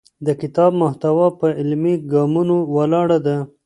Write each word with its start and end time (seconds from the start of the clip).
د 0.25 0.27
کتاب 0.41 0.71
محتوا 0.81 1.27
په 1.39 1.47
عملي 1.61 1.95
ګامونو 2.11 2.57
ولاړه 2.75 3.17
ده. 3.25 3.37